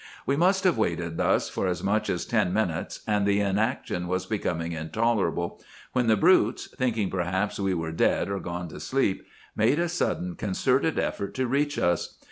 [0.25, 4.25] "We must have waited thus for as much as ten minutes, and the inaction was
[4.25, 5.61] becoming intolerable,
[5.93, 9.23] when the brutes, thinking perhaps we were dead or gone to sleep,
[9.55, 12.17] made a sudden concerted effort to reach us.